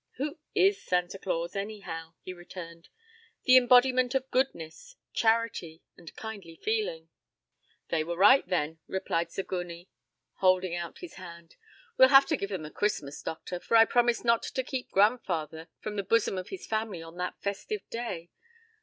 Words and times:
"Who 0.13 0.39
is 0.55 0.81
Santa 0.81 1.19
Claus, 1.19 1.55
anyhow?" 1.55 2.15
he 2.23 2.33
returned. 2.33 2.89
"The 3.43 3.55
embodiment 3.55 4.15
of 4.15 4.31
goodness, 4.31 4.95
charity 5.13 5.83
and 5.95 6.15
kindly 6.15 6.55
feeling." 6.55 7.09
"They 7.89 8.03
were 8.03 8.17
right, 8.17 8.43
then," 8.47 8.79
replied 8.87 9.29
Sigourney, 9.31 9.89
holding 10.37 10.73
out 10.75 10.97
his 10.97 11.13
hand. 11.21 11.55
"We'll 11.97 12.09
have 12.09 12.25
to 12.29 12.35
give 12.35 12.49
them 12.49 12.65
a 12.65 12.71
Christmas, 12.71 13.21
doctor, 13.21 13.59
for 13.59 13.77
I 13.77 13.85
promised 13.85 14.25
not 14.25 14.41
to 14.41 14.63
keep 14.63 14.89
grandfather 14.89 15.67
from 15.81 15.97
the 15.97 16.03
bosom 16.03 16.35
of 16.35 16.49
his 16.49 16.65
family 16.65 17.03
on 17.03 17.17
that 17.17 17.39
festal 17.39 17.77
day. 17.91 18.31